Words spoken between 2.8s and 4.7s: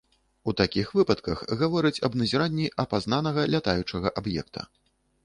апазнанага лятаючага аб'екта.